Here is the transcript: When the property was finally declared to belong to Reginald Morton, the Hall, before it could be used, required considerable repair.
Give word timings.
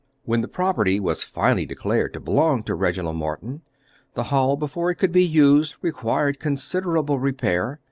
When 0.25 0.41
the 0.41 0.47
property 0.47 0.99
was 0.99 1.21
finally 1.21 1.67
declared 1.67 2.13
to 2.13 2.19
belong 2.19 2.63
to 2.63 2.73
Reginald 2.73 3.17
Morton, 3.17 3.61
the 4.15 4.23
Hall, 4.33 4.57
before 4.57 4.89
it 4.89 4.95
could 4.95 5.11
be 5.11 5.23
used, 5.23 5.75
required 5.83 6.39
considerable 6.39 7.19
repair. 7.19 7.79